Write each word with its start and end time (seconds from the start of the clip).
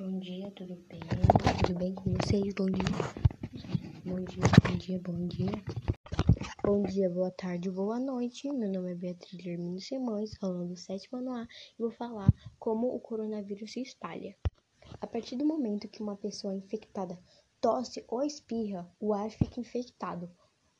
Bom 0.00 0.18
dia, 0.18 0.50
tudo 0.52 0.76
bem? 0.88 1.00
Tudo 1.66 1.78
bem 1.78 1.94
com 1.94 2.14
vocês? 2.14 2.54
Bom 2.54 2.64
dia. 2.64 2.84
Bom 4.02 4.24
dia, 4.24 4.42
bom 4.64 4.76
dia, 4.78 4.98
bom 4.98 5.26
dia. 5.28 5.52
Bom 6.64 6.82
dia, 6.84 7.10
boa 7.10 7.30
tarde, 7.30 7.70
boa 7.70 8.00
noite. 8.00 8.50
Meu 8.50 8.72
nome 8.72 8.92
é 8.92 8.94
Beatriz 8.94 9.44
Hermínio 9.44 9.78
Simões, 9.78 10.42
aluno 10.42 10.68
do 10.68 10.76
sétimo 10.78 11.18
ano 11.18 11.34
A, 11.34 11.42
e 11.42 11.82
vou 11.82 11.90
falar 11.90 12.32
como 12.58 12.86
o 12.86 12.98
coronavírus 12.98 13.72
se 13.72 13.82
espalha. 13.82 14.34
A 15.02 15.06
partir 15.06 15.36
do 15.36 15.44
momento 15.44 15.86
que 15.86 16.02
uma 16.02 16.16
pessoa 16.16 16.54
infectada 16.54 17.20
tosse 17.60 18.02
ou 18.08 18.22
espirra, 18.22 18.90
o 18.98 19.12
ar 19.12 19.30
fica 19.30 19.60
infectado. 19.60 20.30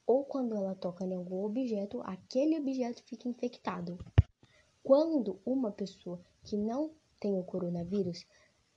Ou 0.06 0.24
quando 0.24 0.56
ela 0.56 0.74
toca 0.74 1.04
em 1.04 1.14
algum 1.14 1.44
objeto, 1.44 2.00
aquele 2.06 2.58
objeto 2.58 3.02
fica 3.04 3.28
infectado. 3.28 3.98
Quando 4.82 5.38
uma 5.44 5.70
pessoa 5.70 6.18
que 6.42 6.56
não 6.56 6.94
tem 7.20 7.38
o 7.38 7.44
coronavírus 7.44 8.24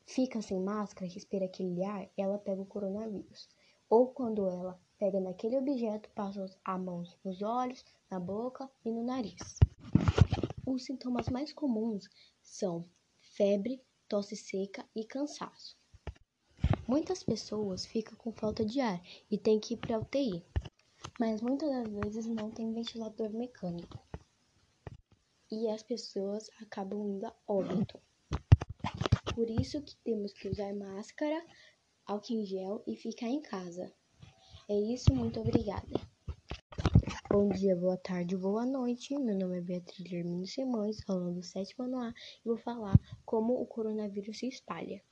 fica 0.06 0.42
sem 0.42 0.60
máscara, 0.60 1.12
respira 1.12 1.46
aquele 1.46 1.84
ar, 1.84 2.10
ela 2.18 2.38
pega 2.38 2.62
o 2.62 2.66
coronavírus. 2.66 3.48
Ou 3.90 4.08
quando 4.08 4.48
ela 4.48 4.80
pega 4.98 5.20
naquele 5.20 5.58
objeto, 5.58 6.10
passa 6.16 6.46
a 6.64 6.78
mão 6.78 7.04
nos 7.24 7.42
olhos, 7.42 7.84
na 8.10 8.20
boca 8.20 8.70
e 8.86 8.92
no 8.92 9.04
nariz. 9.04 9.60
Os 10.66 10.86
sintomas 10.86 11.30
mais 11.30 11.54
comuns 11.54 12.10
são 12.42 12.90
febre, 13.20 13.82
tosse 14.08 14.36
seca 14.36 14.86
e 14.96 15.04
cansaço. 15.04 15.78
Muitas 16.88 17.24
pessoas 17.24 17.86
ficam 17.86 18.18
com 18.18 18.32
falta 18.32 18.66
de 18.66 18.80
ar 18.80 19.02
e 19.30 19.38
têm 19.38 19.60
que 19.60 19.74
ir 19.74 19.78
para 19.78 20.00
UTI, 20.00 20.44
mas 21.20 21.42
muitas 21.42 21.70
das 21.70 21.88
vezes 21.88 22.28
não 22.28 22.50
tem 22.52 22.74
ventilador 22.74 23.30
mecânico. 23.32 24.00
E 25.52 25.70
as 25.70 25.84
pessoas 25.84 26.50
acabam 26.62 27.08
indo 27.08 27.26
a 27.26 27.36
óbito. 27.48 28.00
Por 29.36 29.50
isso 29.50 29.82
que 29.82 29.96
temos 30.04 30.32
que 30.32 30.48
usar 30.48 30.76
máscara, 30.76 31.44
álcool 32.06 32.34
em 32.34 32.46
gel 32.46 32.84
e 32.86 32.96
ficar 32.96 33.26
em 33.26 33.42
casa. 33.42 33.92
É 34.70 34.76
isso, 34.80 35.12
muito 35.12 35.40
obrigada. 35.40 35.88
Bom 37.32 37.50
dia, 37.50 37.76
boa 37.76 37.98
tarde, 37.98 38.38
boa 38.38 38.64
noite. 38.64 39.18
Meu 39.18 39.36
nome 39.36 39.58
é 39.58 39.62
Beatriz 39.62 40.12
Hermínio 40.12 40.46
Simões, 40.46 40.98
aluno 41.10 41.34
do 41.34 41.44
sétimo 41.44 41.86
ano 41.86 41.98
A, 41.98 42.14
e 42.46 42.48
vou 42.48 42.58
falar 42.58 42.96
como 43.26 43.60
o 43.60 43.66
coronavírus 43.66 44.38
se 44.38 44.48
espalha. 44.48 45.04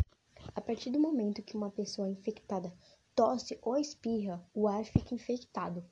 A 0.54 0.62
partir 0.62 0.92
do 0.92 1.00
momento 1.00 1.42
que 1.42 1.58
uma 1.58 1.72
pessoa 1.72 2.08
infectada 2.08 2.72
tosse 3.16 3.58
ou 3.64 3.76
espirra, 3.76 4.48
o 4.54 4.68
ar 4.68 4.86
fica 4.86 5.16
infectado. 5.16 5.84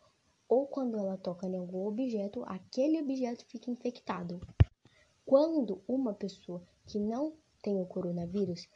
Ou 0.47 0.67
quando 0.67 0.99
ela 0.99 1.17
toca 1.17 1.47
em 1.47 1.57
algum 1.57 1.87
objeto, 1.87 2.43
aquele 2.45 3.01
objeto 3.01 3.43
fica 3.47 3.71
infectado. 3.71 4.39
Quando 5.25 5.83
uma 5.87 6.13
pessoa 6.13 6.63
que 6.85 6.99
não 6.99 7.33
tem 7.61 7.79
o 7.79 7.85
coronavírus, 7.85 8.67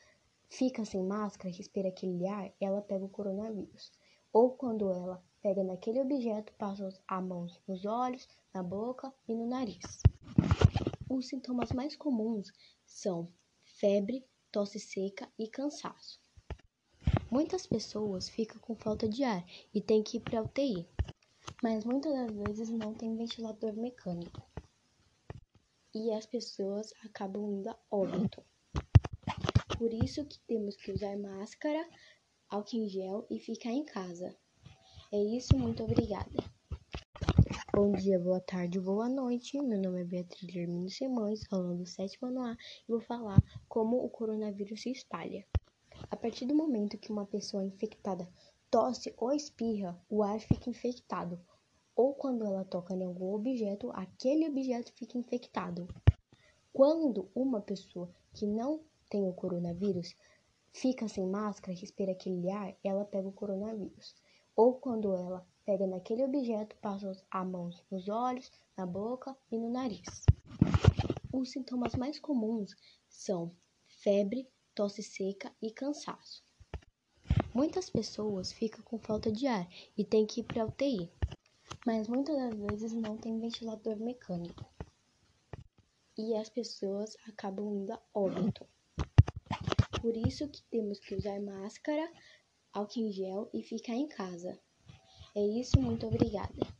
fica 0.49 0.85
sem 0.85 1.03
máscara, 1.03 1.53
respira 1.53 1.89
aquele 1.89 2.27
ar, 2.27 2.51
ela 2.59 2.81
pega 2.81 3.05
o 3.05 3.09
coronavírus. 3.09 3.91
Ou 4.31 4.51
quando 4.51 4.89
ela 4.91 5.23
pega 5.41 5.63
naquele 5.63 6.01
objeto, 6.01 6.53
passa 6.53 6.89
a 7.07 7.21
mão 7.21 7.47
nos 7.67 7.85
olhos, 7.85 8.27
na 8.53 8.63
boca 8.63 9.13
e 9.27 9.33
no 9.33 9.45
nariz. 9.45 10.01
Os 11.09 11.27
sintomas 11.27 11.71
mais 11.71 11.95
comuns 11.95 12.51
são 12.85 13.31
febre, 13.63 14.25
tosse 14.51 14.79
seca 14.79 15.29
e 15.37 15.47
cansaço. 15.47 16.19
Muitas 17.29 17.65
pessoas 17.65 18.29
ficam 18.29 18.59
com 18.59 18.75
falta 18.75 19.09
de 19.09 19.23
ar 19.23 19.43
e 19.73 19.81
têm 19.81 20.03
que 20.03 20.17
ir 20.17 20.19
para 20.21 20.41
UTI, 20.41 20.87
mas 21.61 21.83
muitas 21.83 22.13
das 22.13 22.31
vezes 22.31 22.69
não 22.69 22.93
tem 22.93 23.15
ventilador 23.15 23.73
mecânico. 23.73 24.41
E 25.93 26.11
as 26.11 26.25
pessoas 26.25 26.93
acabam 27.03 27.51
indo 27.51 27.69
a 27.69 27.77
óbito. 27.91 28.43
Por 29.83 29.93
isso 29.93 30.23
que 30.23 30.39
temos 30.47 30.77
que 30.77 30.93
usar 30.93 31.17
máscara, 31.17 31.85
álcool 32.49 32.77
em 32.77 32.87
gel 32.87 33.27
e 33.29 33.37
ficar 33.37 33.71
em 33.71 33.83
casa. 33.83 34.33
É 35.11 35.21
isso, 35.21 35.57
muito 35.57 35.83
obrigada. 35.83 36.31
Bom 37.75 37.91
dia, 37.91 38.17
boa 38.17 38.39
tarde, 38.39 38.79
boa 38.79 39.09
noite. 39.09 39.61
Meu 39.61 39.77
nome 39.81 39.99
é 39.99 40.05
Beatriz 40.05 40.55
Hermínio 40.55 40.89
Simões, 40.89 41.41
aluno 41.51 41.79
do 41.79 41.85
sétimo 41.85 42.29
ano 42.29 42.43
A, 42.43 42.53
e 42.53 42.91
vou 42.93 43.01
falar 43.01 43.43
como 43.67 43.97
o 43.97 44.09
coronavírus 44.09 44.83
se 44.83 44.89
espalha. 44.89 45.45
A 46.09 46.15
partir 46.15 46.45
do 46.45 46.55
momento 46.55 46.97
que 46.97 47.11
uma 47.11 47.25
pessoa 47.25 47.65
infectada 47.65 48.25
tosse 48.71 49.13
ou 49.17 49.33
espirra, 49.33 50.01
o 50.09 50.23
ar 50.23 50.39
fica 50.39 50.69
infectado. 50.69 51.37
Ou 51.93 52.13
quando 52.13 52.45
ela 52.45 52.63
toca 52.63 52.93
em 52.93 53.03
algum 53.03 53.33
objeto, 53.33 53.91
aquele 53.91 54.47
objeto 54.47 54.93
fica 54.93 55.17
infectado. 55.17 55.89
Quando 56.71 57.29
uma 57.35 57.59
pessoa 57.59 58.09
que 58.33 58.47
não 58.47 58.81
tem 59.13 59.29
o 59.29 59.31
coronavírus, 59.31 60.15
fica 60.73 61.07
sem 61.07 61.27
máscara, 61.27 61.77
respira 61.77 62.13
aquele 62.13 62.49
ar, 62.49 62.75
ela 62.83 63.05
pega 63.05 63.27
o 63.27 63.31
coronavírus. 63.31 64.15
Ou 64.55 64.73
quando 64.73 65.13
ela 65.13 65.45
pega 65.63 65.85
naquele 65.85 66.23
objeto, 66.23 66.75
passa 66.77 67.15
a 67.29 67.45
mão 67.45 67.69
nos 67.91 68.09
olhos, 68.09 68.51
na 68.75 68.87
boca 68.87 69.37
e 69.51 69.57
no 69.59 69.69
nariz. 69.69 70.25
Os 71.31 71.51
sintomas 71.51 71.93
mais 71.93 72.19
comuns 72.19 72.75
são 73.07 73.55
febre, 73.85 74.49
tosse 74.73 75.03
seca 75.03 75.53
e 75.61 75.69
cansaço. 75.69 76.43
Muitas 77.53 77.91
pessoas 77.91 78.51
ficam 78.51 78.83
com 78.83 78.97
falta 78.97 79.31
de 79.31 79.45
ar 79.45 79.69
e 79.95 80.03
têm 80.03 80.25
que 80.25 80.39
ir 80.39 80.43
para 80.43 80.65
UTI, 80.65 81.07
mas 81.85 82.07
muitas 82.07 82.35
das 82.35 82.55
vezes 82.55 82.93
não 82.93 83.15
tem 83.15 83.39
ventilador 83.39 83.95
mecânico. 83.97 84.65
E 86.17 86.35
as 86.35 86.49
pessoas 86.49 87.15
acabam 87.27 87.75
indo 87.75 87.93
a 87.93 88.01
óbito. 88.11 88.67
Por 90.03 90.17
isso 90.17 90.51
que 90.51 90.61
temos 90.69 90.99
que 90.99 91.15
usar 91.15 91.39
máscara, 91.39 92.11
álcool 92.73 92.99
em 92.99 93.11
gel 93.13 93.49
e 93.53 93.63
ficar 93.63 93.93
em 93.95 94.07
casa. 94.09 94.61
É 95.35 95.41
isso, 95.41 95.81
muito 95.81 96.07
obrigada. 96.07 96.73